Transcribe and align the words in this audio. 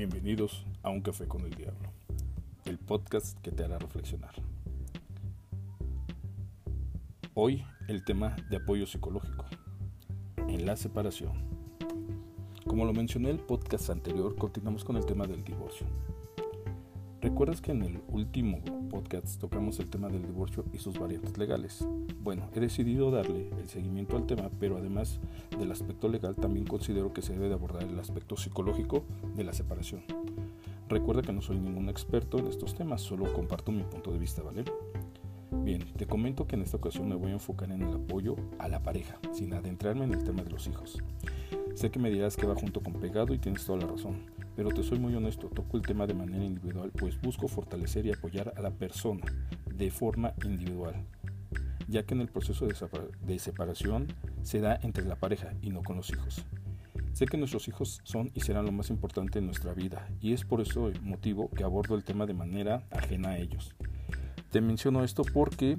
Bienvenidos 0.00 0.64
a 0.82 0.88
Un 0.88 1.02
Café 1.02 1.28
con 1.28 1.42
el 1.42 1.50
Diablo, 1.50 1.92
el 2.64 2.78
podcast 2.78 3.38
que 3.40 3.52
te 3.52 3.64
hará 3.64 3.78
reflexionar. 3.78 4.32
Hoy 7.34 7.66
el 7.86 8.02
tema 8.02 8.34
de 8.48 8.56
apoyo 8.56 8.86
psicológico 8.86 9.44
en 10.48 10.64
la 10.64 10.76
separación. 10.76 11.44
Como 12.66 12.86
lo 12.86 12.94
mencioné 12.94 13.28
en 13.28 13.36
el 13.36 13.42
podcast 13.42 13.90
anterior, 13.90 14.36
continuamos 14.36 14.84
con 14.84 14.96
el 14.96 15.04
tema 15.04 15.26
del 15.26 15.44
divorcio. 15.44 15.86
¿Recuerdas 17.30 17.62
que 17.62 17.70
en 17.70 17.82
el 17.82 18.00
último 18.08 18.58
podcast 18.90 19.40
tocamos 19.40 19.78
el 19.78 19.88
tema 19.88 20.08
del 20.08 20.26
divorcio 20.26 20.64
y 20.74 20.78
sus 20.78 20.98
variantes 20.98 21.38
legales? 21.38 21.86
Bueno, 22.22 22.50
he 22.54 22.60
decidido 22.60 23.12
darle 23.12 23.48
el 23.56 23.68
seguimiento 23.68 24.16
al 24.16 24.26
tema, 24.26 24.50
pero 24.58 24.76
además 24.76 25.20
del 25.56 25.70
aspecto 25.70 26.08
legal 26.08 26.34
también 26.34 26.66
considero 26.66 27.14
que 27.14 27.22
se 27.22 27.32
debe 27.32 27.48
de 27.48 27.54
abordar 27.54 27.84
el 27.84 27.98
aspecto 27.98 28.36
psicológico 28.36 29.04
de 29.36 29.44
la 29.44 29.54
separación. 29.54 30.02
Recuerda 30.88 31.22
que 31.22 31.32
no 31.32 31.40
soy 31.40 31.60
ningún 31.60 31.88
experto 31.88 32.36
en 32.36 32.48
estos 32.48 32.74
temas, 32.74 33.00
solo 33.00 33.32
comparto 33.32 33.70
mi 33.70 33.84
punto 33.84 34.12
de 34.12 34.18
vista, 34.18 34.42
¿vale? 34.42 34.64
Bien, 35.62 35.84
te 35.96 36.06
comento 36.06 36.46
que 36.46 36.56
en 36.56 36.62
esta 36.62 36.78
ocasión 36.78 37.08
me 37.08 37.14
voy 37.14 37.30
a 37.30 37.34
enfocar 37.34 37.70
en 37.70 37.82
el 37.82 37.94
apoyo 37.94 38.34
a 38.58 38.68
la 38.68 38.82
pareja, 38.82 39.18
sin 39.32 39.54
adentrarme 39.54 40.04
en 40.04 40.12
el 40.12 40.24
tema 40.24 40.42
de 40.42 40.50
los 40.50 40.66
hijos. 40.66 40.98
Sé 41.74 41.90
que 41.90 42.00
me 42.00 42.10
dirás 42.10 42.36
que 42.36 42.46
va 42.46 42.56
junto 42.56 42.82
con 42.82 42.94
pegado 42.94 43.32
y 43.32 43.38
tienes 43.38 43.64
toda 43.64 43.78
la 43.78 43.86
razón, 43.86 44.16
pero 44.60 44.74
te 44.74 44.82
soy 44.82 44.98
muy 44.98 45.14
honesto, 45.14 45.48
toco 45.48 45.78
el 45.78 45.82
tema 45.82 46.06
de 46.06 46.12
manera 46.12 46.44
individual, 46.44 46.90
pues 46.90 47.18
busco 47.18 47.48
fortalecer 47.48 48.04
y 48.04 48.12
apoyar 48.12 48.52
a 48.58 48.60
la 48.60 48.70
persona 48.70 49.24
de 49.74 49.90
forma 49.90 50.34
individual, 50.44 51.02
ya 51.88 52.02
que 52.02 52.12
en 52.12 52.20
el 52.20 52.28
proceso 52.28 52.66
de 52.66 53.38
separación 53.38 54.08
se 54.42 54.60
da 54.60 54.78
entre 54.82 55.06
la 55.06 55.16
pareja 55.16 55.54
y 55.62 55.70
no 55.70 55.82
con 55.82 55.96
los 55.96 56.10
hijos. 56.10 56.44
Sé 57.14 57.24
que 57.24 57.38
nuestros 57.38 57.68
hijos 57.68 58.02
son 58.04 58.32
y 58.34 58.40
serán 58.40 58.66
lo 58.66 58.72
más 58.72 58.90
importante 58.90 59.38
en 59.38 59.46
nuestra 59.46 59.72
vida, 59.72 60.06
y 60.20 60.34
es 60.34 60.44
por 60.44 60.60
eso 60.60 60.88
el 60.88 61.00
motivo 61.00 61.48
que 61.48 61.64
abordo 61.64 61.94
el 61.94 62.04
tema 62.04 62.26
de 62.26 62.34
manera 62.34 62.84
ajena 62.90 63.30
a 63.30 63.38
ellos. 63.38 63.74
Te 64.50 64.60
menciono 64.60 65.04
esto 65.04 65.22
porque 65.22 65.78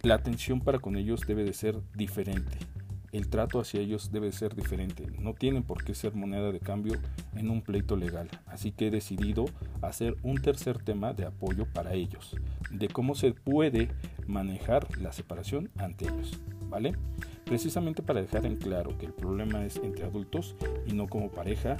la 0.00 0.14
atención 0.14 0.62
para 0.62 0.78
con 0.78 0.96
ellos 0.96 1.26
debe 1.26 1.44
de 1.44 1.52
ser 1.52 1.78
diferente 1.94 2.71
el 3.12 3.28
trato 3.28 3.60
hacia 3.60 3.80
ellos 3.80 4.10
debe 4.10 4.32
ser 4.32 4.56
diferente. 4.56 5.06
No 5.20 5.34
tienen 5.34 5.62
por 5.62 5.84
qué 5.84 5.94
ser 5.94 6.14
moneda 6.14 6.50
de 6.50 6.60
cambio 6.60 6.94
en 7.36 7.50
un 7.50 7.62
pleito 7.62 7.96
legal. 7.96 8.28
Así 8.46 8.72
que 8.72 8.88
he 8.88 8.90
decidido 8.90 9.44
hacer 9.82 10.16
un 10.22 10.40
tercer 10.40 10.82
tema 10.82 11.12
de 11.12 11.26
apoyo 11.26 11.66
para 11.66 11.92
ellos, 11.92 12.34
de 12.70 12.88
cómo 12.88 13.14
se 13.14 13.32
puede 13.32 13.90
manejar 14.26 14.98
la 14.98 15.12
separación 15.12 15.70
ante 15.76 16.06
ellos. 16.06 16.40
¿Vale? 16.68 16.96
Precisamente 17.44 18.02
para 18.02 18.22
dejar 18.22 18.46
en 18.46 18.56
claro 18.56 18.96
que 18.96 19.04
el 19.04 19.12
problema 19.12 19.62
es 19.64 19.76
entre 19.76 20.06
adultos 20.06 20.56
y 20.86 20.94
no 20.94 21.06
como 21.06 21.30
pareja. 21.30 21.76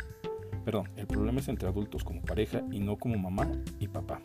Perdón, 0.67 0.91
el 0.97 1.07
problema 1.07 1.41
es 1.41 1.49
entre 1.49 1.67
adultos 1.67 2.05
como 2.05 2.21
pareja 2.21 2.63
y 2.71 2.79
no 2.79 2.99
como 2.99 3.17
mamá 3.17 3.51
y 3.81 3.89
papá. 3.89 4.21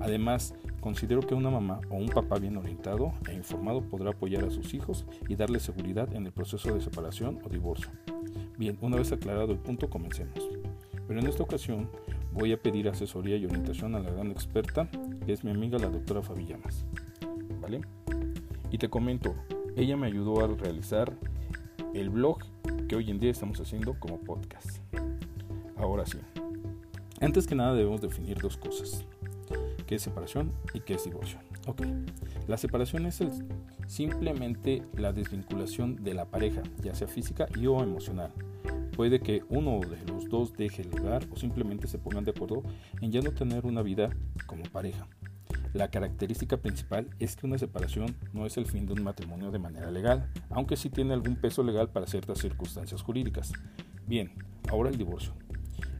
Además, 0.00 0.54
Considero 0.84 1.22
que 1.22 1.34
una 1.34 1.48
mamá 1.48 1.80
o 1.88 1.96
un 1.96 2.10
papá 2.10 2.38
bien 2.38 2.58
orientado 2.58 3.14
e 3.26 3.32
informado 3.32 3.80
podrá 3.80 4.10
apoyar 4.10 4.44
a 4.44 4.50
sus 4.50 4.74
hijos 4.74 5.06
y 5.30 5.34
darles 5.34 5.62
seguridad 5.62 6.14
en 6.14 6.26
el 6.26 6.32
proceso 6.32 6.74
de 6.74 6.82
separación 6.82 7.38
o 7.42 7.48
divorcio. 7.48 7.88
Bien, 8.58 8.76
una 8.82 8.98
vez 8.98 9.10
aclarado 9.10 9.52
el 9.52 9.58
punto, 9.58 9.88
comencemos. 9.88 10.38
Pero 11.08 11.20
en 11.20 11.26
esta 11.26 11.42
ocasión 11.42 11.88
voy 12.34 12.52
a 12.52 12.60
pedir 12.60 12.86
asesoría 12.90 13.38
y 13.38 13.46
orientación 13.46 13.94
a 13.94 14.00
la 14.00 14.10
gran 14.10 14.30
experta, 14.30 14.90
que 15.24 15.32
es 15.32 15.42
mi 15.42 15.52
amiga 15.52 15.78
la 15.78 15.88
doctora 15.88 16.20
Fabi 16.20 16.44
Llamas. 16.44 16.84
¿Vale? 17.62 17.80
Y 18.70 18.76
te 18.76 18.90
comento, 18.90 19.34
ella 19.76 19.96
me 19.96 20.08
ayudó 20.08 20.44
a 20.44 20.48
realizar 20.48 21.14
el 21.94 22.10
blog 22.10 22.40
que 22.88 22.96
hoy 22.96 23.10
en 23.10 23.20
día 23.20 23.30
estamos 23.30 23.58
haciendo 23.58 23.98
como 23.98 24.20
podcast. 24.20 24.80
Ahora 25.78 26.04
sí, 26.04 26.18
antes 27.22 27.46
que 27.46 27.54
nada 27.54 27.72
debemos 27.72 28.02
definir 28.02 28.38
dos 28.38 28.58
cosas 28.58 29.06
qué 29.86 29.96
es 29.96 30.02
separación 30.02 30.52
y 30.72 30.80
qué 30.80 30.94
es 30.94 31.04
divorcio. 31.04 31.38
Ok, 31.66 31.82
la 32.46 32.56
separación 32.56 33.06
es 33.06 33.22
simplemente 33.86 34.82
la 34.96 35.12
desvinculación 35.12 36.02
de 36.02 36.14
la 36.14 36.26
pareja, 36.26 36.62
ya 36.82 36.94
sea 36.94 37.08
física 37.08 37.46
y 37.56 37.66
o 37.66 37.82
emocional. 37.82 38.32
Puede 38.96 39.20
que 39.20 39.42
uno 39.48 39.80
de 39.80 40.04
los 40.06 40.28
dos 40.28 40.52
deje 40.52 40.82
el 40.82 40.90
lugar 40.90 41.26
o 41.30 41.36
simplemente 41.36 41.88
se 41.88 41.98
pongan 41.98 42.24
de 42.24 42.30
acuerdo 42.30 42.62
en 43.00 43.10
ya 43.10 43.20
no 43.20 43.32
tener 43.32 43.66
una 43.66 43.82
vida 43.82 44.10
como 44.46 44.62
pareja. 44.64 45.08
La 45.72 45.88
característica 45.88 46.56
principal 46.58 47.08
es 47.18 47.34
que 47.34 47.46
una 47.46 47.58
separación 47.58 48.14
no 48.32 48.46
es 48.46 48.56
el 48.56 48.66
fin 48.66 48.86
de 48.86 48.92
un 48.92 49.02
matrimonio 49.02 49.50
de 49.50 49.58
manera 49.58 49.90
legal, 49.90 50.30
aunque 50.50 50.76
sí 50.76 50.88
tiene 50.88 51.12
algún 51.12 51.34
peso 51.34 51.64
legal 51.64 51.88
para 51.88 52.06
ciertas 52.06 52.38
circunstancias 52.38 53.02
jurídicas. 53.02 53.52
Bien, 54.06 54.30
ahora 54.70 54.90
el 54.90 54.96
divorcio. 54.96 55.32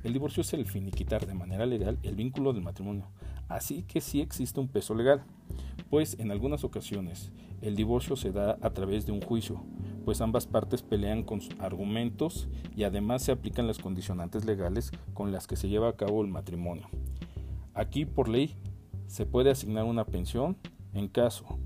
El 0.05 0.13
divorcio 0.13 0.43
es 0.43 0.53
el 0.53 0.67
finiquitar 0.67 1.27
de 1.27 1.35
manera 1.35 1.67
legal 1.67 1.99
el 2.05 2.15
vínculo 2.15 2.53
del 2.53 2.63
matrimonio, 2.63 3.09
Así 3.49 3.83
que 3.83 4.01
sí 4.01 4.21
existe 4.21 4.61
un 4.61 4.69
peso 4.69 4.95
legal, 4.95 5.23
pues 5.91 6.19
en 6.19 6.31
algunas 6.31 6.65
ocasiones 6.65 7.31
el 7.61 7.77
divorcio 7.77 8.17
se 8.17 8.33
da 8.33 8.59
a 8.61 8.71
través 8.71 9.07
de 9.07 9.13
un 9.13 9.21
juicio, 9.21 9.63
pues 10.05 10.21
ambas 10.21 10.47
partes 10.47 10.83
pelean 10.83 11.23
con 11.23 11.41
argumentos 11.59 12.49
y 12.77 12.85
además 12.85 13.23
se 13.23 13.33
aplican 13.33 13.67
las 13.67 13.79
condicionantes 13.79 14.45
legales 14.45 14.91
con 15.15 15.33
las 15.33 15.47
que 15.47 15.57
se 15.57 15.69
lleva 15.69 15.89
a 15.89 15.97
cabo 15.97 16.23
el 16.23 16.29
matrimonio. 16.29 16.89
Aquí 17.73 18.05
por 18.05 18.29
ley 18.29 18.55
se 19.07 19.27
puede 19.27 19.51
asignar 19.51 19.85
una 19.85 20.05
pensión 20.05 20.57
en 20.93 21.09
caso 21.09 21.59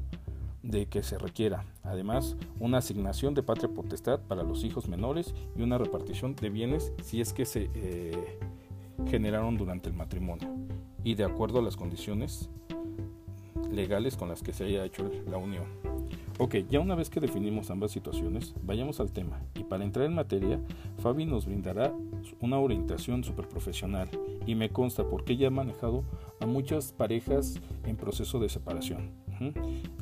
de 0.63 0.87
que 0.87 1.03
se 1.03 1.19
requiera, 1.19 1.65
además 1.83 2.37
una 2.61 2.79
asignación 2.79 3.35
de 3.35 3.43
patria 3.43 3.69
potestad 3.69 4.21
para 4.21 4.43
los 4.43 4.65
hijos 4.65 4.89
menores 4.89 5.35
y 5.57 5.63
una 5.63 5.79
repartición 5.79 6.35
de 6.35 6.51
bienes 6.51 6.93
si 7.03 7.21
es 7.21 7.33
que 7.33 7.45
se 7.45 7.71
eh, 7.75 8.39
generaron 9.07 9.57
durante 9.57 9.89
el 9.89 9.95
matrimonio 9.95 10.58
y 11.05 11.15
de 11.15 11.25
acuerdo 11.25 11.59
a 11.59 11.63
las 11.63 11.77
condiciones 11.77 12.49
legales 13.71 14.17
con 14.17 14.29
las 14.29 14.43
que 14.43 14.53
se 14.53 14.65
haya 14.65 14.85
hecho 14.85 15.11
la 15.31 15.37
unión. 15.37 15.65
Ok, 16.41 16.55
ya 16.71 16.79
una 16.79 16.95
vez 16.95 17.11
que 17.11 17.19
definimos 17.19 17.71
ambas 17.71 17.91
situaciones, 17.91 18.55
vayamos 18.63 19.01
al 19.01 19.11
tema. 19.11 19.41
Y 19.57 19.65
para 19.65 19.83
entrar 19.83 20.07
en 20.07 20.15
materia, 20.15 20.61
Fabi 20.99 21.25
nos 21.25 21.47
brindará 21.47 21.93
una 22.41 22.61
orientación 22.61 23.25
súper 23.25 23.49
profesional 23.49 24.09
y 24.47 24.55
me 24.55 24.71
consta 24.71 25.05
porque 25.05 25.33
ella 25.33 25.49
ha 25.49 25.51
manejado 25.51 26.05
a 26.41 26.47
muchas 26.47 26.93
parejas 26.93 27.61
en 27.85 27.97
proceso 27.97 28.39
de 28.39 28.49
separación. 28.49 29.11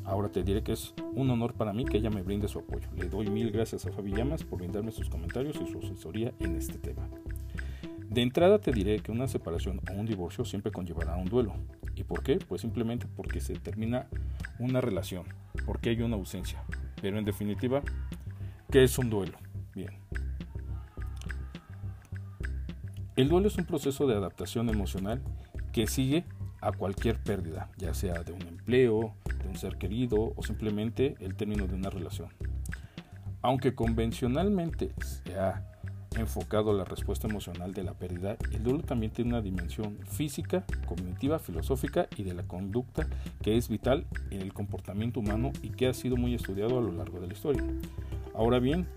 Ahora 0.05 0.29
te 0.29 0.43
diré 0.43 0.61
que 0.63 0.73
es 0.73 0.93
un 1.13 1.29
honor 1.29 1.53
para 1.53 1.73
mí 1.73 1.85
que 1.85 1.97
ella 1.97 2.09
me 2.09 2.21
brinde 2.21 2.47
su 2.47 2.59
apoyo. 2.59 2.87
Le 2.95 3.09
doy 3.09 3.29
mil 3.29 3.51
gracias 3.51 3.85
a 3.85 3.91
Fabi 3.91 4.13
Llamas 4.13 4.43
por 4.43 4.59
brindarme 4.59 4.91
sus 4.91 5.09
comentarios 5.09 5.57
y 5.61 5.71
su 5.71 5.79
asesoría 5.79 6.33
en 6.39 6.55
este 6.55 6.77
tema. 6.77 7.09
De 8.09 8.21
entrada 8.21 8.59
te 8.59 8.71
diré 8.71 8.99
que 8.99 9.11
una 9.11 9.27
separación 9.27 9.81
o 9.91 9.93
un 9.93 10.05
divorcio 10.05 10.45
siempre 10.45 10.71
conllevará 10.71 11.15
un 11.17 11.25
duelo. 11.25 11.53
¿Y 11.95 12.03
por 12.03 12.23
qué? 12.23 12.37
Pues 12.37 12.61
simplemente 12.61 13.05
porque 13.15 13.41
se 13.41 13.55
termina 13.55 14.07
una 14.59 14.81
relación, 14.81 15.25
porque 15.65 15.89
hay 15.89 16.01
una 16.01 16.15
ausencia. 16.15 16.63
Pero 17.01 17.19
en 17.19 17.25
definitiva, 17.25 17.81
¿qué 18.71 18.83
es 18.83 18.97
un 18.97 19.09
duelo? 19.09 19.37
Bien. 19.75 19.91
El 23.17 23.29
duelo 23.29 23.47
es 23.47 23.57
un 23.57 23.65
proceso 23.65 24.07
de 24.07 24.15
adaptación 24.15 24.69
emocional 24.69 25.21
que 25.73 25.87
sigue 25.87 26.23
a 26.61 26.71
cualquier 26.71 27.21
pérdida, 27.21 27.69
ya 27.77 27.93
sea 27.93 28.23
de 28.23 28.31
un 28.31 28.41
empleo, 28.41 29.15
de 29.41 29.49
un 29.49 29.55
ser 29.57 29.77
querido 29.77 30.33
o 30.35 30.43
simplemente 30.43 31.15
el 31.19 31.35
término 31.35 31.67
de 31.67 31.75
una 31.75 31.89
relación. 31.89 32.29
Aunque 33.41 33.75
convencionalmente 33.75 34.91
se 35.03 35.37
ha 35.37 35.76
enfocado 36.15 36.71
a 36.71 36.73
la 36.73 36.85
respuesta 36.85 37.27
emocional 37.27 37.73
de 37.73 37.83
la 37.83 37.93
pérdida, 37.93 38.37
el 38.51 38.63
duelo 38.63 38.81
también 38.81 39.11
tiene 39.11 39.31
una 39.31 39.41
dimensión 39.41 39.97
física, 40.05 40.65
cognitiva, 40.85 41.39
filosófica 41.39 42.07
y 42.15 42.23
de 42.23 42.33
la 42.33 42.43
conducta 42.43 43.07
que 43.41 43.57
es 43.57 43.69
vital 43.69 44.05
en 44.31 44.41
el 44.41 44.53
comportamiento 44.53 45.19
humano 45.19 45.51
y 45.61 45.69
que 45.69 45.87
ha 45.87 45.93
sido 45.93 46.17
muy 46.17 46.33
estudiado 46.33 46.77
a 46.77 46.81
lo 46.81 46.91
largo 46.91 47.19
de 47.19 47.27
la 47.27 47.33
historia. 47.33 47.63
Ahora 48.33 48.59
bien, 48.59 48.87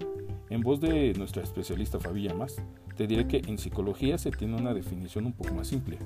en 0.50 0.62
voz 0.62 0.80
de 0.80 1.14
nuestra 1.14 1.42
especialista 1.42 2.00
Fabi 2.00 2.22
Llamas, 2.22 2.56
te 2.96 3.06
diré 3.06 3.26
que 3.26 3.38
en 3.46 3.56
psicología 3.56 4.18
se 4.18 4.30
tiene 4.30 4.56
una 4.56 4.74
definición 4.74 5.26
un 5.26 5.32
poco 5.32 5.54
más 5.54 5.68
simple. 5.68 5.98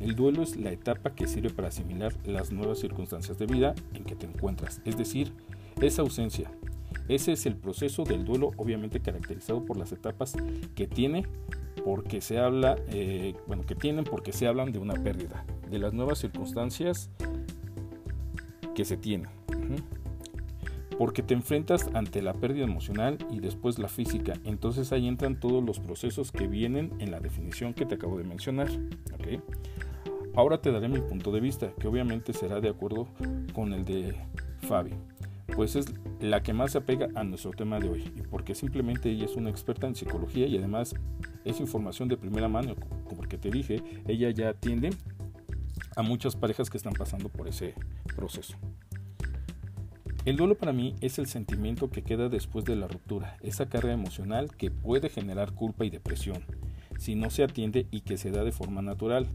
El 0.00 0.14
duelo 0.14 0.42
es 0.42 0.56
la 0.56 0.70
etapa 0.70 1.14
que 1.14 1.26
sirve 1.26 1.50
para 1.50 1.68
asimilar 1.68 2.14
las 2.24 2.52
nuevas 2.52 2.78
circunstancias 2.78 3.38
de 3.38 3.46
vida 3.46 3.74
en 3.94 4.04
que 4.04 4.14
te 4.14 4.26
encuentras, 4.26 4.80
es 4.84 4.96
decir, 4.96 5.32
esa 5.80 6.02
ausencia, 6.02 6.50
ese 7.08 7.32
es 7.32 7.46
el 7.46 7.56
proceso 7.56 8.04
del 8.04 8.24
duelo, 8.24 8.50
obviamente 8.56 9.00
caracterizado 9.00 9.64
por 9.64 9.76
las 9.76 9.92
etapas 9.92 10.34
que 10.74 10.86
tiene 10.86 11.24
porque 11.84 12.20
se 12.20 12.38
habla, 12.38 12.76
eh, 12.88 13.34
bueno, 13.46 13.64
que 13.64 13.74
tienen 13.74 14.04
porque 14.04 14.32
se 14.32 14.46
hablan 14.46 14.72
de 14.72 14.78
una 14.78 14.94
pérdida, 14.94 15.44
de 15.70 15.78
las 15.78 15.94
nuevas 15.94 16.18
circunstancias 16.18 17.10
que 18.74 18.84
se 18.84 18.96
tienen. 18.96 19.30
Porque 20.98 21.22
te 21.22 21.32
enfrentas 21.32 21.88
ante 21.94 22.22
la 22.22 22.32
pérdida 22.32 22.64
emocional 22.64 23.18
y 23.30 23.38
después 23.38 23.78
la 23.78 23.86
física. 23.86 24.34
Entonces 24.44 24.90
ahí 24.92 25.06
entran 25.06 25.38
todos 25.38 25.62
los 25.64 25.78
procesos 25.78 26.32
que 26.32 26.48
vienen 26.48 26.92
en 26.98 27.12
la 27.12 27.20
definición 27.20 27.72
que 27.72 27.86
te 27.86 27.94
acabo 27.94 28.18
de 28.18 28.24
mencionar. 28.24 28.68
Ahora 30.34 30.60
te 30.60 30.72
daré 30.72 30.88
mi 30.88 31.00
punto 31.00 31.30
de 31.30 31.40
vista, 31.40 31.72
que 31.78 31.86
obviamente 31.86 32.32
será 32.32 32.60
de 32.60 32.68
acuerdo 32.68 33.06
con 33.54 33.72
el 33.72 33.84
de 33.84 34.16
Fabi 34.62 34.92
pues 35.58 35.74
es 35.74 35.86
la 36.20 36.40
que 36.40 36.52
más 36.52 36.70
se 36.70 36.78
apega 36.78 37.08
a 37.16 37.24
nuestro 37.24 37.50
tema 37.50 37.80
de 37.80 37.88
hoy, 37.88 38.12
porque 38.30 38.54
simplemente 38.54 39.10
ella 39.10 39.24
es 39.24 39.34
una 39.34 39.50
experta 39.50 39.88
en 39.88 39.96
psicología 39.96 40.46
y 40.46 40.56
además 40.56 40.94
es 41.44 41.58
información 41.58 42.08
de 42.08 42.16
primera 42.16 42.46
mano, 42.46 42.76
porque 43.16 43.38
te 43.38 43.50
dije, 43.50 43.82
ella 44.06 44.30
ya 44.30 44.50
atiende 44.50 44.90
a 45.96 46.02
muchas 46.02 46.36
parejas 46.36 46.70
que 46.70 46.76
están 46.76 46.92
pasando 46.92 47.28
por 47.28 47.48
ese 47.48 47.74
proceso. 48.14 48.56
El 50.24 50.36
duelo 50.36 50.56
para 50.56 50.72
mí 50.72 50.94
es 51.00 51.18
el 51.18 51.26
sentimiento 51.26 51.90
que 51.90 52.04
queda 52.04 52.28
después 52.28 52.64
de 52.64 52.76
la 52.76 52.86
ruptura, 52.86 53.36
esa 53.40 53.68
carga 53.68 53.92
emocional 53.92 54.54
que 54.56 54.70
puede 54.70 55.08
generar 55.08 55.54
culpa 55.54 55.84
y 55.84 55.90
depresión, 55.90 56.44
si 56.98 57.16
no 57.16 57.30
se 57.30 57.42
atiende 57.42 57.88
y 57.90 58.02
que 58.02 58.16
se 58.16 58.30
da 58.30 58.44
de 58.44 58.52
forma 58.52 58.80
natural. 58.80 59.26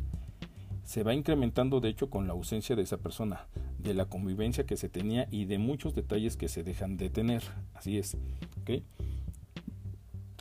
Se 0.85 1.03
va 1.03 1.13
incrementando 1.13 1.81
de 1.81 1.89
hecho 1.89 2.09
con 2.09 2.27
la 2.27 2.33
ausencia 2.33 2.77
de 2.77 2.83
esa 2.83 2.97
persona, 2.97 3.45
de 3.83 3.93
la 3.93 4.05
convivencia 4.05 4.65
que 4.65 4.77
se 4.77 4.89
tenía 4.89 5.27
y 5.31 5.45
de 5.45 5.57
muchos 5.57 5.93
detalles 5.93 6.37
que 6.37 6.47
se 6.47 6.63
dejan 6.63 6.97
de 6.97 7.09
tener. 7.09 7.43
Así 7.73 7.97
es. 7.97 8.17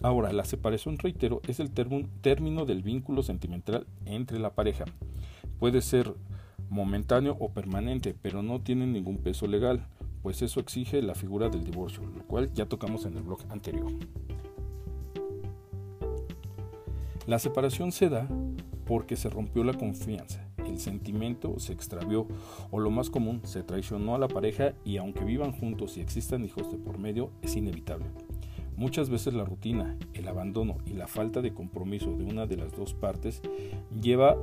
Ahora, 0.03 0.33
la 0.33 0.45
separación, 0.45 0.99
reitero, 0.99 1.43
es 1.47 1.61
el 1.61 1.71
término 1.71 2.65
del 2.65 2.83
vínculo 2.83 3.23
sentimental 3.23 3.87
entre 4.07 4.39
la 4.39 4.55
pareja. 4.55 4.85
Puede 5.59 5.83
ser 5.83 6.15
momentáneo 6.69 7.37
o 7.39 7.51
permanente, 7.51 8.15
pero 8.21 8.43
no 8.43 8.61
tiene 8.61 8.87
ningún 8.87 9.19
peso 9.19 9.47
legal 9.47 9.87
pues 10.23 10.41
eso 10.41 10.61
exige 10.61 11.03
la 11.03 11.15
figura 11.15 11.49
del 11.49 11.65
divorcio, 11.65 12.05
lo 12.17 12.23
cual 12.25 12.53
ya 12.55 12.67
tocamos 12.67 13.05
en 13.05 13.17
el 13.17 13.25
blog 13.25 13.41
anterior. 13.51 13.93
La 17.27 17.39
separación 17.39 17.93
se 17.93 18.09
da 18.09 18.29
porque 18.87 19.17
se 19.17 19.29
rompió 19.29 19.65
la 19.65 19.75
confianza, 19.75 20.49
el 20.73 20.81
sentimiento 20.81 21.59
se 21.59 21.73
extravió 21.73 22.27
o 22.71 22.81
lo 22.81 22.91
más 22.91 23.11
común, 23.11 23.41
se 23.45 23.63
traicionó 23.63 24.15
a 24.15 24.19
la 24.19 24.29
pareja 24.29 24.75
y 24.85 24.97
aunque 24.97 25.25
vivan 25.25 25.53
juntos 25.53 25.97
y 25.97 26.01
existan 26.01 26.45
hijos 26.45 26.71
de 26.71 26.79
por 26.79 26.99
medio, 26.99 27.31
es 27.43 27.57
inevitable. 27.57 28.07
Muchas 28.77 29.11
veces 29.11 29.35
la 29.35 29.45
rutina, 29.45 29.97
el 30.15 30.27
abandono 30.29 30.79
y 30.87 30.95
la 30.95 31.07
falta 31.07 31.43
de 31.43 31.53
compromiso 31.53 32.17
de 32.17 32.25
una 32.25 32.47
de 32.47 32.57
las 32.57 32.75
dos 32.75 32.95
partes 32.95 33.43
lleva 34.01 34.37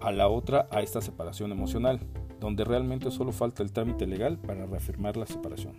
a 0.00 0.12
la 0.12 0.28
otra 0.28 0.68
a 0.70 0.82
esta 0.82 1.00
separación 1.00 1.52
emocional, 1.52 2.00
donde 2.38 2.64
realmente 2.64 3.10
solo 3.10 3.32
falta 3.32 3.62
el 3.62 3.72
trámite 3.72 4.06
legal 4.06 4.38
para 4.38 4.66
reafirmar 4.66 5.16
la 5.16 5.26
separación. 5.26 5.74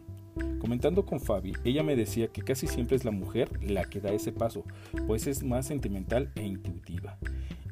Comentando 0.59 1.05
con 1.05 1.19
Fabi, 1.19 1.53
ella 1.63 1.83
me 1.83 1.95
decía 1.95 2.29
que 2.29 2.41
casi 2.41 2.67
siempre 2.67 2.95
es 2.95 3.05
la 3.05 3.11
mujer 3.11 3.49
la 3.61 3.83
que 3.83 3.99
da 3.99 4.11
ese 4.11 4.31
paso, 4.31 4.63
pues 5.05 5.27
es 5.27 5.43
más 5.43 5.67
sentimental 5.67 6.31
e 6.35 6.43
intuitiva, 6.43 7.17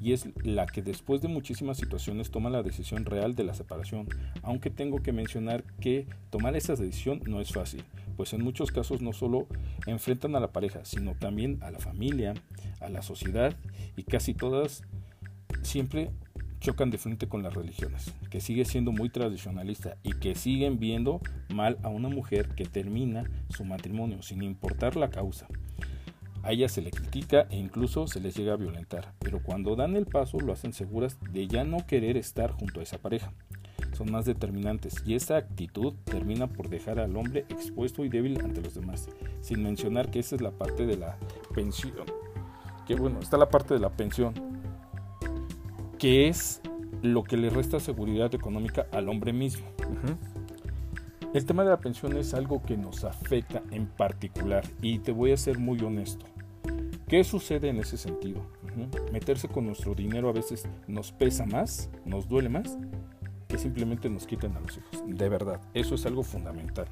y 0.01 0.13
es 0.13 0.27
la 0.43 0.65
que 0.65 0.81
después 0.81 1.21
de 1.21 1.27
muchísimas 1.27 1.77
situaciones 1.77 2.31
toma 2.31 2.49
la 2.49 2.63
decisión 2.63 3.05
real 3.05 3.35
de 3.35 3.43
la 3.43 3.53
separación, 3.53 4.07
aunque 4.41 4.69
tengo 4.69 5.01
que 5.01 5.11
mencionar 5.11 5.63
que 5.79 6.07
tomar 6.29 6.55
esa 6.55 6.75
decisión 6.75 7.21
no 7.27 7.39
es 7.39 7.51
fácil, 7.51 7.83
pues 8.17 8.33
en 8.33 8.43
muchos 8.43 8.71
casos 8.71 9.01
no 9.01 9.13
solo 9.13 9.47
enfrentan 9.85 10.35
a 10.35 10.39
la 10.39 10.51
pareja, 10.51 10.83
sino 10.85 11.13
también 11.13 11.59
a 11.61 11.71
la 11.71 11.79
familia, 11.79 12.33
a 12.79 12.89
la 12.89 13.01
sociedad, 13.01 13.55
y 13.95 14.03
casi 14.03 14.33
todas 14.33 14.83
siempre 15.61 16.11
chocan 16.59 16.91
de 16.91 16.99
frente 16.99 17.27
con 17.27 17.41
las 17.43 17.53
religiones, 17.53 18.13
que 18.29 18.39
sigue 18.39 18.65
siendo 18.65 18.91
muy 18.91 19.09
tradicionalista 19.09 19.97
y 20.03 20.13
que 20.13 20.35
siguen 20.35 20.79
viendo 20.79 21.19
mal 21.49 21.77
a 21.81 21.89
una 21.89 22.07
mujer 22.07 22.49
que 22.55 22.65
termina 22.65 23.29
su 23.49 23.65
matrimonio 23.65 24.21
sin 24.21 24.43
importar 24.43 24.95
la 24.95 25.09
causa. 25.09 25.47
A 26.43 26.51
ella 26.53 26.67
se 26.69 26.81
le 26.81 26.89
critica 26.89 27.45
e 27.49 27.57
incluso 27.57 28.07
se 28.07 28.19
les 28.19 28.35
llega 28.35 28.53
a 28.53 28.57
violentar, 28.57 29.13
pero 29.19 29.43
cuando 29.43 29.75
dan 29.75 29.95
el 29.95 30.07
paso 30.07 30.39
lo 30.39 30.53
hacen 30.53 30.73
seguras 30.73 31.17
de 31.31 31.47
ya 31.47 31.63
no 31.63 31.85
querer 31.85 32.17
estar 32.17 32.51
junto 32.51 32.79
a 32.79 32.83
esa 32.83 32.97
pareja. 32.97 33.31
Son 33.93 34.11
más 34.11 34.25
determinantes 34.25 35.03
y 35.05 35.13
esa 35.13 35.37
actitud 35.37 35.93
termina 36.05 36.47
por 36.47 36.69
dejar 36.69 36.99
al 36.99 37.15
hombre 37.15 37.45
expuesto 37.49 38.03
y 38.03 38.09
débil 38.09 38.39
ante 38.43 38.61
los 38.61 38.73
demás, 38.73 39.09
sin 39.41 39.61
mencionar 39.61 40.09
que 40.09 40.19
esa 40.19 40.35
es 40.35 40.41
la 40.41 40.51
parte 40.51 40.85
de 40.87 40.97
la 40.97 41.17
pensión. 41.53 42.05
Que 42.87 42.95
bueno, 42.95 43.19
está 43.19 43.37
la 43.37 43.49
parte 43.49 43.75
de 43.75 43.79
la 43.79 43.89
pensión, 43.89 44.33
que 45.99 46.27
es 46.27 46.61
lo 47.03 47.23
que 47.23 47.37
le 47.37 47.51
resta 47.51 47.79
seguridad 47.79 48.33
económica 48.33 48.87
al 48.91 49.09
hombre 49.09 49.33
mismo. 49.33 49.67
El 51.33 51.45
tema 51.45 51.63
de 51.63 51.69
la 51.69 51.79
pensión 51.79 52.17
es 52.17 52.33
algo 52.33 52.61
que 52.63 52.75
nos 52.77 53.03
afecta 53.03 53.61
en 53.71 53.85
particular 53.85 54.63
y 54.81 54.99
te 54.99 55.11
voy 55.11 55.31
a 55.31 55.37
ser 55.37 55.59
muy 55.59 55.79
honesto. 55.79 56.25
¿Qué 57.11 57.25
sucede 57.25 57.67
en 57.67 57.77
ese 57.77 57.97
sentido? 57.97 58.39
Meterse 59.11 59.49
con 59.49 59.65
nuestro 59.65 59.93
dinero 59.93 60.29
a 60.29 60.31
veces 60.31 60.65
nos 60.87 61.11
pesa 61.11 61.45
más, 61.45 61.89
nos 62.05 62.29
duele 62.29 62.47
más, 62.47 62.77
que 63.49 63.57
simplemente 63.57 64.09
nos 64.09 64.25
quiten 64.25 64.55
a 64.55 64.61
los 64.61 64.77
hijos. 64.77 65.03
De 65.05 65.27
verdad, 65.27 65.59
eso 65.73 65.95
es 65.95 66.05
algo 66.05 66.23
fundamental. 66.23 66.87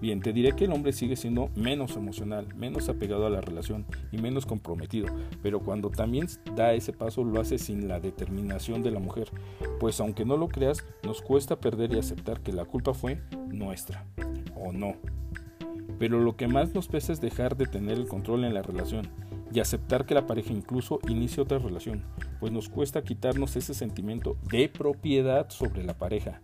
Bien, 0.00 0.20
te 0.20 0.32
diré 0.32 0.52
que 0.52 0.66
el 0.66 0.72
hombre 0.72 0.92
sigue 0.92 1.16
siendo 1.16 1.50
menos 1.56 1.96
emocional, 1.96 2.46
menos 2.54 2.88
apegado 2.88 3.26
a 3.26 3.30
la 3.30 3.40
relación 3.40 3.86
y 4.12 4.18
menos 4.18 4.46
comprometido, 4.46 5.08
pero 5.42 5.58
cuando 5.58 5.90
también 5.90 6.28
da 6.54 6.72
ese 6.72 6.92
paso 6.92 7.24
lo 7.24 7.40
hace 7.40 7.58
sin 7.58 7.88
la 7.88 7.98
determinación 7.98 8.84
de 8.84 8.92
la 8.92 9.00
mujer, 9.00 9.32
pues 9.80 9.98
aunque 9.98 10.24
no 10.24 10.36
lo 10.36 10.46
creas, 10.46 10.84
nos 11.02 11.22
cuesta 11.22 11.58
perder 11.58 11.92
y 11.92 11.98
aceptar 11.98 12.40
que 12.40 12.52
la 12.52 12.66
culpa 12.66 12.94
fue 12.94 13.20
nuestra, 13.48 14.06
o 14.54 14.70
no. 14.72 14.94
Pero 15.98 16.20
lo 16.20 16.36
que 16.36 16.46
más 16.46 16.72
nos 16.72 16.86
pesa 16.86 17.12
es 17.12 17.20
dejar 17.20 17.56
de 17.56 17.66
tener 17.66 17.98
el 17.98 18.06
control 18.06 18.44
en 18.44 18.54
la 18.54 18.62
relación 18.62 19.10
y 19.52 19.60
aceptar 19.60 20.06
que 20.06 20.14
la 20.14 20.26
pareja 20.26 20.52
incluso 20.52 21.00
inicie 21.08 21.42
otra 21.42 21.58
relación, 21.58 22.04
pues 22.38 22.52
nos 22.52 22.68
cuesta 22.68 23.02
quitarnos 23.02 23.56
ese 23.56 23.74
sentimiento 23.74 24.36
de 24.50 24.68
propiedad 24.68 25.50
sobre 25.50 25.82
la 25.84 25.98
pareja. 25.98 26.40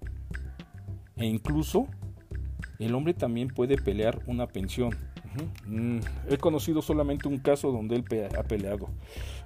E 1.17 1.27
incluso 1.27 1.87
el 2.79 2.95
hombre 2.95 3.15
también 3.15 3.49
puede 3.49 3.77
pelear 3.77 4.21
una 4.27 4.49
pensión. 4.49 4.91
Mm, 5.67 5.99
he 6.31 6.39
conocido 6.39 6.81
solamente 6.81 7.29
un 7.29 7.39
caso 7.39 7.71
donde 7.71 7.97
él 7.97 8.05
ha 8.39 8.43
peleado 8.43 8.89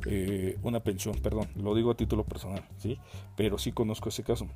eh, 0.06 0.56
una 0.62 0.80
pensión, 0.80 1.16
perdón, 1.20 1.48
lo 1.56 1.74
digo 1.74 1.90
a 1.90 1.96
título 1.96 2.24
personal, 2.24 2.62
¿sí? 2.76 2.98
pero 3.36 3.58
sí 3.58 3.72
conozco 3.72 4.08
ese 4.08 4.22
caso. 4.22 4.46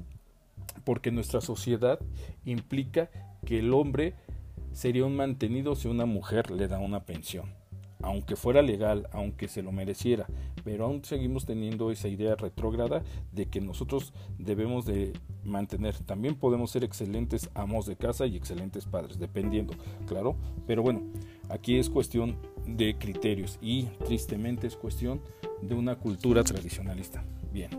Porque 0.84 1.10
nuestra 1.10 1.40
sociedad 1.40 1.98
implica 2.44 3.10
que 3.44 3.58
el 3.58 3.74
hombre 3.74 4.14
sería 4.72 5.04
un 5.04 5.16
mantenido 5.16 5.74
si 5.74 5.88
una 5.88 6.06
mujer 6.06 6.50
le 6.50 6.68
da 6.68 6.78
una 6.78 7.04
pensión 7.04 7.52
aunque 8.02 8.36
fuera 8.36 8.62
legal, 8.62 9.08
aunque 9.12 9.48
se 9.48 9.62
lo 9.62 9.72
mereciera, 9.72 10.26
pero 10.64 10.86
aún 10.86 11.04
seguimos 11.04 11.44
teniendo 11.44 11.90
esa 11.90 12.08
idea 12.08 12.36
retrógrada 12.36 13.02
de 13.32 13.46
que 13.46 13.60
nosotros 13.60 14.12
debemos 14.38 14.86
de 14.86 15.12
mantener. 15.44 15.98
También 16.00 16.34
podemos 16.34 16.70
ser 16.70 16.84
excelentes 16.84 17.50
amos 17.54 17.86
de 17.86 17.96
casa 17.96 18.26
y 18.26 18.36
excelentes 18.36 18.86
padres, 18.86 19.18
dependiendo, 19.18 19.74
claro, 20.06 20.36
pero 20.66 20.82
bueno, 20.82 21.02
aquí 21.48 21.76
es 21.76 21.90
cuestión 21.90 22.36
de 22.66 22.96
criterios 22.98 23.58
y 23.60 23.84
tristemente 24.04 24.66
es 24.66 24.76
cuestión 24.76 25.20
de 25.62 25.74
una 25.74 25.96
cultura 25.96 26.42
tradicionalista. 26.42 27.24
Bien, 27.52 27.70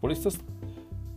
por 0.00 0.12
estas 0.12 0.38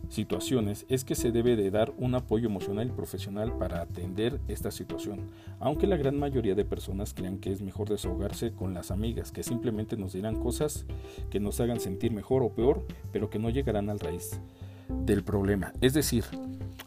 situaciones 0.08 0.86
es 0.88 1.04
que 1.04 1.14
se 1.14 1.32
debe 1.32 1.56
de 1.56 1.70
dar 1.70 1.92
un 1.98 2.14
apoyo 2.14 2.46
emocional 2.48 2.88
y 2.88 2.92
profesional 2.92 3.52
para 3.58 3.80
atender 3.80 4.40
esta 4.48 4.70
situación, 4.70 5.30
aunque 5.60 5.86
la 5.86 5.96
gran 5.96 6.18
mayoría 6.18 6.54
de 6.54 6.64
personas 6.64 7.14
crean 7.14 7.38
que 7.38 7.52
es 7.52 7.60
mejor 7.60 7.88
desahogarse 7.88 8.52
con 8.52 8.74
las 8.74 8.90
amigas, 8.90 9.32
que 9.32 9.42
simplemente 9.42 9.96
nos 9.96 10.12
dirán 10.12 10.36
cosas 10.36 10.86
que 11.30 11.40
nos 11.40 11.60
hagan 11.60 11.80
sentir 11.80 12.12
mejor 12.12 12.42
o 12.42 12.50
peor, 12.50 12.84
pero 13.12 13.30
que 13.30 13.38
no 13.38 13.50
llegarán 13.50 13.90
al 13.90 14.00
raíz 14.00 14.40
del 14.88 15.24
problema. 15.24 15.72
Es 15.80 15.94
decir, 15.94 16.24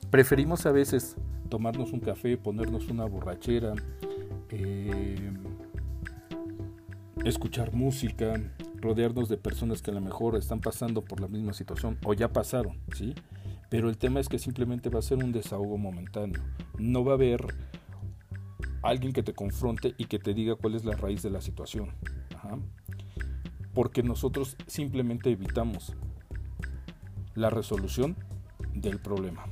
preferimos 0.09 0.65
a 0.65 0.71
veces 0.71 1.15
tomarnos 1.49 1.91
un 1.91 1.99
café, 1.99 2.37
ponernos 2.37 2.87
una 2.89 3.05
borrachera, 3.05 3.73
eh, 4.49 5.31
escuchar 7.25 7.73
música, 7.73 8.39
rodearnos 8.81 9.29
de 9.29 9.37
personas 9.37 9.81
que 9.81 9.91
a 9.91 9.93
lo 9.93 10.01
mejor 10.01 10.35
están 10.35 10.61
pasando 10.61 11.03
por 11.03 11.19
la 11.19 11.27
misma 11.27 11.53
situación 11.53 11.97
o 12.05 12.13
ya 12.13 12.31
pasaron, 12.31 12.79
¿sí? 12.95 13.13
Pero 13.69 13.89
el 13.89 13.97
tema 13.97 14.19
es 14.19 14.29
que 14.29 14.39
simplemente 14.39 14.89
va 14.89 14.99
a 14.99 15.03
ser 15.03 15.23
un 15.23 15.31
desahogo 15.31 15.77
momentáneo. 15.77 16.41
No 16.77 17.03
va 17.03 17.11
a 17.11 17.15
haber 17.15 17.45
alguien 18.81 19.13
que 19.13 19.23
te 19.23 19.33
confronte 19.33 19.93
y 19.97 20.05
que 20.05 20.19
te 20.19 20.33
diga 20.33 20.55
cuál 20.55 20.75
es 20.75 20.85
la 20.85 20.95
raíz 20.95 21.21
de 21.21 21.29
la 21.29 21.41
situación. 21.41 21.91
Porque 23.73 24.01
nosotros 24.01 24.57
simplemente 24.65 25.29
evitamos 25.29 25.93
la 27.35 27.49
resolución 27.49 28.15
del 28.73 28.99
problema. 28.99 29.45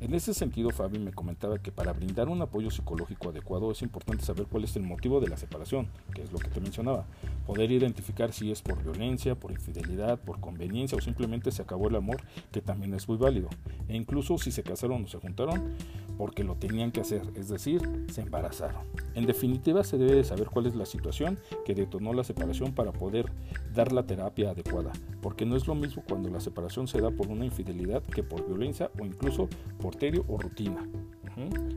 En 0.00 0.14
ese 0.14 0.32
sentido, 0.32 0.70
Fabi 0.70 1.00
me 1.00 1.12
comentaba 1.12 1.58
que 1.58 1.72
para 1.72 1.92
brindar 1.92 2.28
un 2.28 2.40
apoyo 2.40 2.70
psicológico 2.70 3.30
adecuado 3.30 3.72
es 3.72 3.82
importante 3.82 4.24
saber 4.24 4.46
cuál 4.46 4.62
es 4.62 4.76
el 4.76 4.84
motivo 4.84 5.20
de 5.20 5.26
la 5.26 5.36
separación, 5.36 5.88
que 6.14 6.22
es 6.22 6.30
lo 6.30 6.38
que 6.38 6.48
te 6.48 6.60
mencionaba. 6.60 7.04
Poder 7.48 7.72
identificar 7.72 8.30
si 8.34 8.52
es 8.52 8.60
por 8.60 8.82
violencia, 8.82 9.34
por 9.34 9.52
infidelidad, 9.52 10.20
por 10.20 10.38
conveniencia 10.38 10.98
o 10.98 11.00
simplemente 11.00 11.50
se 11.50 11.62
acabó 11.62 11.88
el 11.88 11.96
amor, 11.96 12.18
que 12.52 12.60
también 12.60 12.92
es 12.92 13.08
muy 13.08 13.16
válido. 13.16 13.48
E 13.88 13.96
incluso 13.96 14.36
si 14.36 14.50
se 14.52 14.62
casaron 14.62 15.04
o 15.04 15.08
se 15.08 15.16
juntaron 15.16 15.74
porque 16.18 16.44
lo 16.44 16.56
tenían 16.56 16.92
que 16.92 17.00
hacer, 17.00 17.22
es 17.36 17.48
decir, 17.48 17.80
se 18.12 18.20
embarazaron. 18.20 18.82
En 19.14 19.24
definitiva, 19.24 19.82
se 19.82 19.96
debe 19.96 20.16
de 20.16 20.24
saber 20.24 20.48
cuál 20.48 20.66
es 20.66 20.74
la 20.74 20.84
situación 20.84 21.38
que 21.64 21.74
detonó 21.74 22.12
la 22.12 22.22
separación 22.22 22.74
para 22.74 22.92
poder 22.92 23.32
dar 23.72 23.92
la 23.92 24.04
terapia 24.04 24.50
adecuada, 24.50 24.92
porque 25.22 25.46
no 25.46 25.56
es 25.56 25.66
lo 25.66 25.74
mismo 25.74 26.04
cuando 26.06 26.28
la 26.28 26.40
separación 26.40 26.86
se 26.86 27.00
da 27.00 27.10
por 27.10 27.28
una 27.28 27.46
infidelidad 27.46 28.02
que 28.02 28.22
por 28.22 28.46
violencia 28.46 28.90
o 29.00 29.06
incluso 29.06 29.48
por 29.80 29.96
o 30.26 30.36
rutina. 30.36 30.86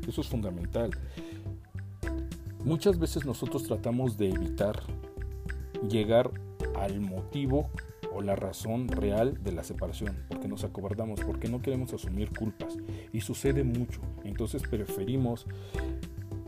Eso 0.05 0.19
es 0.19 0.27
fundamental. 0.27 0.91
Muchas 2.65 2.99
veces 2.99 3.25
nosotros 3.25 3.63
tratamos 3.63 4.17
de 4.17 4.31
evitar 4.31 4.83
llegar 5.87 6.31
al 6.75 6.99
motivo 7.01 7.69
o 8.13 8.21
la 8.21 8.35
razón 8.35 8.87
real 8.87 9.41
de 9.43 9.51
la 9.51 9.63
separación, 9.63 10.17
porque 10.27 10.47
nos 10.47 10.63
acobardamos, 10.63 11.21
porque 11.21 11.47
no 11.49 11.61
queremos 11.61 11.93
asumir 11.93 12.29
culpas. 12.37 12.77
Y 13.13 13.21
sucede 13.21 13.63
mucho. 13.63 14.01
Entonces 14.23 14.63
preferimos 14.63 15.45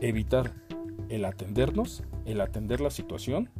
evitar 0.00 0.52
el 1.08 1.24
atendernos, 1.24 2.04
el 2.26 2.40
atender 2.40 2.80
la 2.80 2.90
situación, 2.90 3.50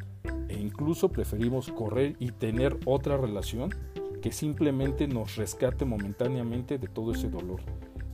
e 0.49 0.55
incluso 0.61 1.11
preferimos 1.11 1.71
correr 1.71 2.17
y 2.19 2.31
tener 2.31 2.79
otra 2.85 3.17
relación 3.17 3.71
que 4.21 4.33
simplemente 4.33 5.07
nos 5.07 5.37
rescate 5.37 5.85
momentáneamente 5.85 6.79
de 6.79 6.89
todo 6.89 7.13
ese 7.13 7.29
dolor. 7.29 7.61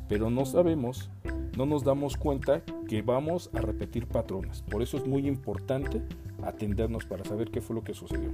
Pero 0.09 0.29
no 0.29 0.45
sabemos, 0.45 1.11
no 1.57 1.67
nos 1.67 1.85
damos 1.85 2.17
cuenta 2.17 2.63
que 2.89 3.03
vamos 3.03 3.51
a 3.55 3.61
repetir 3.61 4.07
patrones. 4.07 4.63
Por 4.63 4.83
eso 4.83 4.97
es 4.97 5.07
muy 5.07 5.29
importante 5.29 6.03
atendernos 6.45 7.05
para 7.05 7.25
saber 7.25 7.51
qué 7.51 7.61
fue 7.61 7.77
lo 7.77 7.85
que 7.85 7.95
sucedió. 7.95 8.31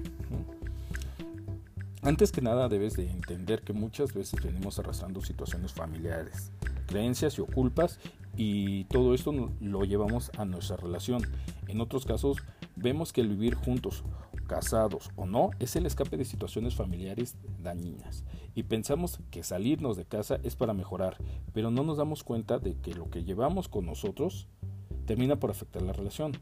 Antes 2.02 2.30
que 2.30 2.40
nada 2.40 2.68
debes 2.68 2.94
de 2.94 3.10
entender 3.10 3.62
que 3.62 3.72
muchas 3.72 4.14
veces 4.14 4.40
venimos 4.42 4.78
arrastrando 4.78 5.20
situaciones 5.20 5.72
familiares, 5.72 6.52
creencias 6.86 7.38
y 7.38 7.40
o 7.40 7.46
culpas 7.46 7.98
y 8.36 8.84
todo 8.84 9.14
esto 9.14 9.32
lo 9.60 9.84
llevamos 9.84 10.30
a 10.38 10.44
nuestra 10.44 10.76
relación. 10.76 11.22
En 11.66 11.80
otros 11.80 12.06
casos 12.06 12.36
vemos 12.76 13.12
que 13.12 13.22
el 13.22 13.28
vivir 13.28 13.54
juntos 13.54 14.04
casados 14.46 15.10
o 15.16 15.26
no, 15.26 15.50
es 15.58 15.76
el 15.76 15.86
escape 15.86 16.16
de 16.16 16.24
situaciones 16.24 16.74
familiares 16.74 17.36
dañinas. 17.62 18.24
Y 18.54 18.62
pensamos 18.62 19.18
que 19.30 19.42
salirnos 19.42 19.96
de 19.96 20.04
casa 20.04 20.38
es 20.44 20.56
para 20.56 20.72
mejorar, 20.72 21.18
pero 21.52 21.70
no 21.70 21.82
nos 21.82 21.98
damos 21.98 22.22
cuenta 22.22 22.58
de 22.58 22.74
que 22.76 22.94
lo 22.94 23.10
que 23.10 23.24
llevamos 23.24 23.68
con 23.68 23.86
nosotros 23.86 24.46
termina 25.06 25.36
por 25.36 25.50
afectar 25.50 25.82
la 25.82 25.92
relación. 25.92 26.32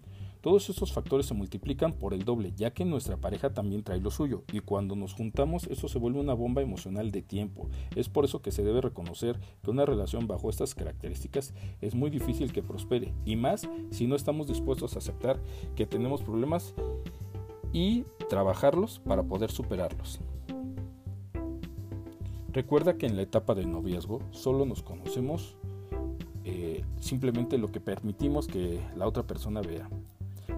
Todos 0.44 0.68
estos 0.68 0.92
factores 0.92 1.24
se 1.24 1.32
multiplican 1.32 1.94
por 1.94 2.12
el 2.12 2.26
doble, 2.26 2.52
ya 2.54 2.74
que 2.74 2.84
nuestra 2.84 3.16
pareja 3.16 3.54
también 3.54 3.82
trae 3.82 3.98
lo 3.98 4.10
suyo, 4.10 4.44
y 4.52 4.60
cuando 4.60 4.94
nos 4.94 5.14
juntamos 5.14 5.66
eso 5.68 5.88
se 5.88 5.98
vuelve 5.98 6.20
una 6.20 6.34
bomba 6.34 6.60
emocional 6.60 7.10
de 7.12 7.22
tiempo. 7.22 7.70
Es 7.96 8.10
por 8.10 8.26
eso 8.26 8.42
que 8.42 8.52
se 8.52 8.62
debe 8.62 8.82
reconocer 8.82 9.40
que 9.62 9.70
una 9.70 9.86
relación 9.86 10.26
bajo 10.26 10.50
estas 10.50 10.74
características 10.74 11.54
es 11.80 11.94
muy 11.94 12.10
difícil 12.10 12.52
que 12.52 12.62
prospere, 12.62 13.14
y 13.24 13.36
más 13.36 13.66
si 13.90 14.06
no 14.06 14.16
estamos 14.16 14.46
dispuestos 14.46 14.94
a 14.94 14.98
aceptar 14.98 15.40
que 15.76 15.86
tenemos 15.86 16.20
problemas 16.20 16.74
y 17.72 18.04
trabajarlos 18.28 18.98
para 18.98 19.22
poder 19.22 19.50
superarlos. 19.50 20.20
Recuerda 22.52 22.98
que 22.98 23.06
en 23.06 23.16
la 23.16 23.22
etapa 23.22 23.54
del 23.54 23.72
noviazgo 23.72 24.20
solo 24.30 24.66
nos 24.66 24.82
conocemos 24.82 25.56
eh, 26.44 26.84
simplemente 27.00 27.56
lo 27.56 27.72
que 27.72 27.80
permitimos 27.80 28.46
que 28.46 28.78
la 28.94 29.08
otra 29.08 29.22
persona 29.22 29.62
vea. 29.62 29.88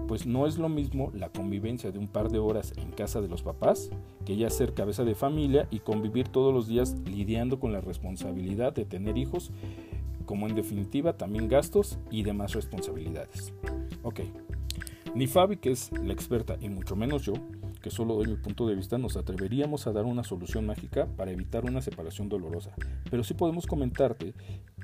Pues 0.07 0.25
no 0.25 0.47
es 0.47 0.57
lo 0.57 0.69
mismo 0.69 1.11
la 1.13 1.29
convivencia 1.29 1.91
de 1.91 1.99
un 1.99 2.07
par 2.07 2.29
de 2.29 2.39
horas 2.39 2.73
en 2.77 2.91
casa 2.91 3.21
de 3.21 3.27
los 3.27 3.43
papás 3.43 3.89
que 4.25 4.37
ya 4.37 4.49
ser 4.49 4.73
cabeza 4.73 5.03
de 5.03 5.15
familia 5.15 5.67
y 5.69 5.79
convivir 5.79 6.27
todos 6.27 6.53
los 6.53 6.67
días 6.67 6.95
lidiando 7.05 7.59
con 7.59 7.73
la 7.73 7.81
responsabilidad 7.81 8.73
de 8.73 8.85
tener 8.85 9.17
hijos, 9.17 9.51
como 10.25 10.47
en 10.47 10.55
definitiva 10.55 11.13
también 11.13 11.47
gastos 11.47 11.99
y 12.11 12.23
demás 12.23 12.53
responsabilidades. 12.53 13.53
Ok, 14.03 14.21
ni 15.15 15.25
Fabi, 15.25 15.57
que 15.57 15.71
es 15.71 15.91
la 16.03 16.13
experta, 16.13 16.57
y 16.61 16.69
mucho 16.69 16.95
menos 16.95 17.23
yo, 17.23 17.33
que 17.81 17.89
solo 17.89 18.15
doy 18.15 18.27
mi 18.27 18.35
punto 18.35 18.67
de 18.67 18.75
vista, 18.75 18.97
nos 18.97 19.17
atreveríamos 19.17 19.87
a 19.87 19.91
dar 19.91 20.05
una 20.05 20.23
solución 20.23 20.65
mágica 20.65 21.07
para 21.17 21.31
evitar 21.31 21.65
una 21.65 21.81
separación 21.81 22.29
dolorosa. 22.29 22.73
Pero 23.09 23.23
sí 23.23 23.33
podemos 23.33 23.65
comentarte 23.65 24.33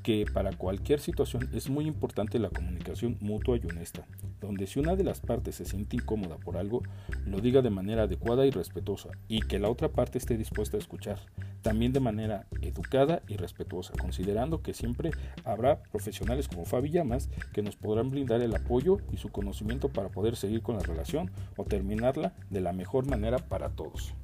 que 0.04 0.26
para 0.30 0.52
cualquier 0.52 1.00
situación 1.00 1.48
es 1.54 1.70
muy 1.70 1.86
importante 1.86 2.38
la 2.38 2.50
comunicación 2.50 3.16
mutua 3.20 3.56
y 3.56 3.66
honesta, 3.66 4.06
donde 4.38 4.66
si 4.66 4.78
una 4.78 4.96
de 4.96 5.02
las 5.02 5.20
partes 5.20 5.54
se 5.56 5.64
siente 5.64 5.96
incómoda 5.96 6.36
por 6.36 6.58
algo, 6.58 6.82
lo 7.26 7.40
diga 7.40 7.62
de 7.62 7.70
manera 7.70 8.02
adecuada 8.02 8.44
y 8.44 8.50
respetuosa, 8.50 9.08
y 9.28 9.40
que 9.40 9.58
la 9.58 9.70
otra 9.70 9.88
parte 9.88 10.18
esté 10.18 10.36
dispuesta 10.36 10.76
a 10.76 10.80
escuchar, 10.80 11.20
también 11.62 11.94
de 11.94 12.00
manera 12.00 12.46
educada 12.60 13.22
y 13.28 13.38
respetuosa, 13.38 13.94
considerando 13.98 14.60
que 14.60 14.74
siempre 14.74 15.10
habrá 15.42 15.82
profesionales 15.84 16.48
como 16.48 16.66
Fabi 16.66 16.90
Llamas 16.90 17.30
que 17.54 17.62
nos 17.62 17.76
podrán 17.76 18.10
brindar 18.10 18.42
el 18.42 18.54
apoyo 18.54 18.98
y 19.10 19.16
su 19.16 19.30
conocimiento 19.30 19.88
para 19.88 20.10
poder 20.10 20.36
seguir 20.36 20.60
con 20.60 20.76
la 20.76 20.82
relación 20.82 21.30
o 21.56 21.64
terminarla 21.64 22.34
de 22.50 22.60
la 22.60 22.74
mejor 22.74 23.06
manera 23.06 23.38
para 23.38 23.70
todos. 23.70 24.14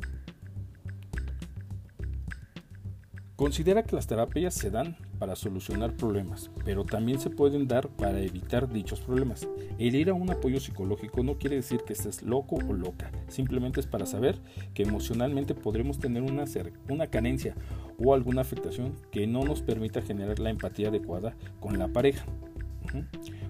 Considera 3.35 3.85
que 3.85 3.97
las 3.97 4.07
terapias 4.07 4.53
se 4.53 4.71
dan 4.71 4.99
para 5.21 5.37
solucionar 5.37 5.95
problemas, 5.95 6.51
pero 6.65 6.85
también 6.85 7.21
se 7.21 7.29
pueden 7.29 7.69
dar 7.69 7.89
para 7.89 8.19
evitar 8.21 8.73
dichos 8.73 9.01
problemas. 9.01 9.47
El 9.79 9.95
ir 9.95 10.09
a 10.09 10.15
un 10.15 10.31
apoyo 10.31 10.59
psicológico 10.59 11.23
no 11.23 11.37
quiere 11.37 11.57
decir 11.57 11.83
que 11.87 11.93
estés 11.93 12.23
loco 12.23 12.57
o 12.57 12.73
loca, 12.73 13.13
simplemente 13.29 13.81
es 13.81 13.87
para 13.87 14.07
saber 14.07 14.41
que 14.73 14.83
emocionalmente 14.83 15.55
podremos 15.55 15.99
tener 15.99 16.23
una, 16.23 16.45
una 16.89 17.07
carencia 17.09 17.55
o 18.03 18.15
alguna 18.15 18.41
afectación 18.41 18.95
que 19.13 19.27
no 19.27 19.45
nos 19.45 19.61
permita 19.61 20.01
generar 20.01 20.39
la 20.39 20.51
empatía 20.51 20.89
adecuada 20.89 21.37
con 21.61 21.79
la 21.79 21.89
pareja. 21.89 22.25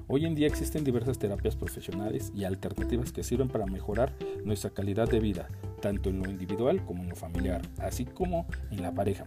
Hoy 0.09 0.27
en 0.27 0.35
día 0.35 0.49
existen 0.49 0.83
diversas 0.83 1.21
terapias 1.21 1.55
profesionales 1.55 2.33
y 2.35 2.43
alternativas 2.43 3.13
que 3.13 3.23
sirven 3.23 3.49
para 3.49 3.67
mejorar 3.67 4.13
nuestra 4.45 4.71
calidad 4.71 5.09
de 5.09 5.21
vida, 5.21 5.47
tanto 5.81 6.11
en 6.11 6.21
lo 6.21 6.29
individual 6.29 6.85
como 6.85 7.05
en 7.05 7.11
lo 7.11 7.17
familiar, 7.17 7.63
así 7.79 8.07
como 8.07 8.47
en 8.73 8.83
la 8.83 8.93
pareja. 8.93 9.27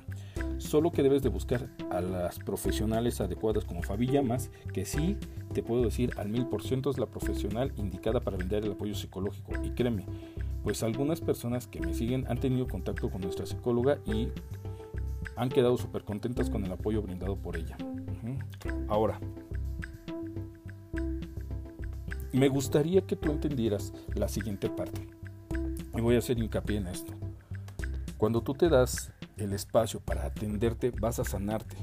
Solo 0.58 0.92
que 0.92 1.04
debes 1.04 1.24
de 1.24 1.30
buscar 1.30 1.70
a 1.92 2.02
las 2.02 2.40
profesionales 2.40 3.22
adecuadas 3.22 3.66
como 3.66 3.84
Fabi 3.84 4.08
Llamas, 4.08 4.50
que 4.74 4.86
sí 4.86 5.18
te 5.54 5.62
puedo 5.62 5.84
decir 5.84 6.12
al 6.18 6.30
mil 6.30 6.48
por 6.48 6.64
ciento 6.64 6.90
es 6.90 6.98
la 6.98 7.06
profesional 7.06 7.72
indicada 7.78 8.20
para 8.22 8.38
brindar 8.38 8.64
el 8.64 8.72
apoyo 8.72 8.96
psicológico. 8.96 9.54
Y 9.64 9.72
créeme, 9.72 10.06
pues 10.64 10.82
algunas 10.84 11.22
personas 11.22 11.68
que 11.68 11.80
me 11.80 11.94
siguen 11.94 12.26
han 12.28 12.40
tenido 12.40 12.68
contacto 12.68 13.10
con 13.10 13.22
nuestra 13.22 13.46
psicóloga 13.46 14.00
y 14.06 14.30
han 15.36 15.50
quedado 15.50 15.78
súper 15.78 16.04
contentas 16.04 16.50
con 16.50 16.64
el 16.64 16.72
apoyo 16.72 17.02
brindado 17.02 17.36
por 17.36 17.58
ella. 17.58 17.78
Ahora, 18.88 19.20
me 22.32 22.48
gustaría 22.48 23.02
que 23.02 23.16
tú 23.16 23.32
entendieras 23.32 23.94
la 24.16 24.28
siguiente 24.28 24.70
parte. 24.70 25.08
Y 25.96 26.02
voy 26.02 26.16
a 26.16 26.20
hacer 26.20 26.40
hincapié 26.40 26.78
en 26.78 26.88
esto. 26.88 27.14
Cuando 28.18 28.42
tú 28.42 28.54
te 28.54 28.70
das 28.70 29.12
el 29.38 29.54
espacio 29.54 30.00
para 30.00 30.23
atenderte, 30.36 30.92
vas 30.92 31.20
a 31.20 31.24
sanarte, 31.24 31.76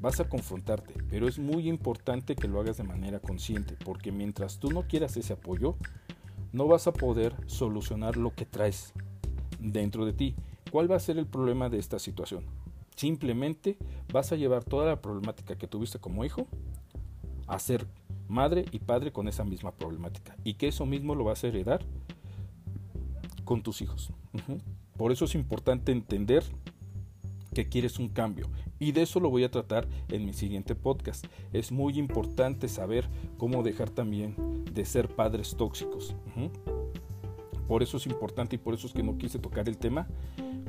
vas 0.00 0.20
a 0.20 0.28
confrontarte, 0.28 0.94
pero 1.10 1.28
es 1.28 1.38
muy 1.38 1.68
importante 1.68 2.36
que 2.36 2.48
lo 2.48 2.60
hagas 2.60 2.76
de 2.76 2.84
manera 2.84 3.20
consciente, 3.20 3.76
porque 3.84 4.12
mientras 4.12 4.58
tú 4.58 4.70
no 4.70 4.86
quieras 4.86 5.16
ese 5.16 5.32
apoyo, 5.32 5.76
no 6.52 6.66
vas 6.66 6.86
a 6.86 6.92
poder 6.92 7.34
solucionar 7.46 8.16
lo 8.16 8.34
que 8.34 8.46
traes 8.46 8.92
dentro 9.58 10.06
de 10.06 10.12
ti. 10.12 10.34
¿Cuál 10.70 10.90
va 10.90 10.96
a 10.96 11.00
ser 11.00 11.18
el 11.18 11.26
problema 11.26 11.68
de 11.68 11.78
esta 11.78 11.98
situación? 11.98 12.44
Simplemente 12.94 13.76
vas 14.12 14.32
a 14.32 14.36
llevar 14.36 14.64
toda 14.64 14.86
la 14.86 15.02
problemática 15.02 15.56
que 15.56 15.66
tuviste 15.66 15.98
como 15.98 16.24
hijo 16.24 16.46
a 17.46 17.58
ser 17.58 17.86
madre 18.28 18.64
y 18.72 18.78
padre 18.78 19.12
con 19.12 19.28
esa 19.28 19.44
misma 19.44 19.72
problemática 19.72 20.36
y 20.44 20.54
que 20.54 20.68
eso 20.68 20.86
mismo 20.86 21.14
lo 21.14 21.24
vas 21.24 21.44
a 21.44 21.48
heredar 21.48 21.84
con 23.44 23.62
tus 23.62 23.82
hijos. 23.82 24.10
Por 24.96 25.12
eso 25.12 25.26
es 25.26 25.34
importante 25.34 25.92
entender 25.92 26.42
que 27.56 27.70
quieres 27.70 27.98
un 27.98 28.10
cambio. 28.10 28.50
Y 28.78 28.92
de 28.92 29.00
eso 29.00 29.18
lo 29.18 29.30
voy 29.30 29.42
a 29.42 29.50
tratar 29.50 29.88
en 30.10 30.26
mi 30.26 30.34
siguiente 30.34 30.74
podcast. 30.74 31.24
Es 31.54 31.72
muy 31.72 31.98
importante 31.98 32.68
saber 32.68 33.08
cómo 33.38 33.62
dejar 33.62 33.88
también 33.88 34.34
de 34.74 34.84
ser 34.84 35.08
padres 35.08 35.56
tóxicos. 35.56 36.14
Por 37.66 37.82
eso 37.82 37.96
es 37.96 38.06
importante 38.06 38.56
y 38.56 38.58
por 38.58 38.74
eso 38.74 38.86
es 38.86 38.92
que 38.92 39.02
no 39.02 39.16
quise 39.16 39.38
tocar 39.38 39.70
el 39.70 39.78
tema 39.78 40.06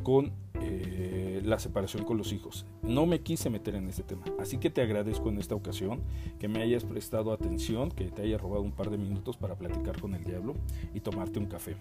con 0.02 0.32
eh, 0.62 1.42
la 1.44 1.60
separación 1.60 2.06
con 2.06 2.18
los 2.18 2.32
hijos. 2.32 2.66
No 2.82 3.06
me 3.06 3.20
quise 3.20 3.50
meter 3.50 3.76
en 3.76 3.88
ese 3.90 4.04
tema. 4.04 4.24
Así 4.40 4.58
que 4.58 4.70
te 4.70 4.82
agradezco 4.82 5.28
en 5.28 5.38
esta 5.38 5.56
ocasión 5.56 6.02
que 6.40 6.48
me 6.48 6.62
hayas 6.62 6.86
prestado 6.86 7.34
atención, 7.34 7.92
que 7.92 8.06
te 8.06 8.22
haya 8.22 8.38
robado 8.38 8.62
un 8.62 8.72
par 8.72 8.90
de 8.90 8.98
minutos 8.98 9.36
para 9.36 9.56
platicar 9.56 10.00
con 10.00 10.16
el 10.16 10.24
diablo 10.24 10.56
y 10.94 11.02
tomarte 11.02 11.40
un 11.40 11.48
café. 11.48 11.76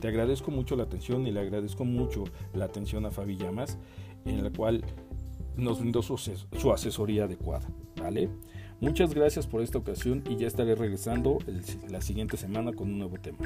Te 0.00 0.08
agradezco 0.08 0.50
mucho 0.50 0.74
la 0.74 0.82
atención 0.82 1.26
y 1.26 1.30
le 1.30 1.40
agradezco 1.40 1.84
mucho 1.84 2.24
la 2.52 2.64
atención 2.64 3.06
a 3.06 3.10
Fabi 3.10 3.36
Llamas 3.36 3.78
en 4.24 4.42
la 4.42 4.50
cual 4.50 4.84
nos 5.56 5.80
brindó 5.80 6.02
su, 6.02 6.14
asesoría 6.72 7.24
adecuada. 7.24 7.68
¿vale? 7.96 8.28
Muchas 8.80 9.12
gracias 9.12 9.46
por 9.46 9.60
esta 9.60 9.78
ocasión 9.78 10.22
y 10.28 10.36
ya 10.36 10.46
estaré 10.46 10.74
regresando 10.74 11.38
la 11.88 12.00
siguiente 12.00 12.36
semana 12.36 12.72
con 12.72 12.88
un 12.88 12.98
nuevo 12.98 13.18
tema. 13.18 13.38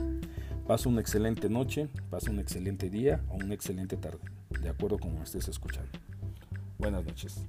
Pasa 0.67 0.88
una 0.88 1.00
excelente 1.00 1.49
noche, 1.49 1.88
pasa 2.11 2.31
un 2.31 2.38
excelente 2.38 2.91
día 2.91 3.25
o 3.31 3.37
una 3.37 3.55
excelente 3.55 3.97
tarde, 3.97 4.21
de 4.61 4.69
acuerdo 4.69 4.99
con 4.99 5.12
como 5.12 5.25
estés 5.25 5.49
escuchando. 5.49 5.91
Buenas 6.79 7.05
noches. 7.05 7.47